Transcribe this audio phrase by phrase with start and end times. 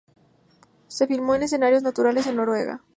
[0.87, 2.81] Se filmó en escenarios naturales en Noruega.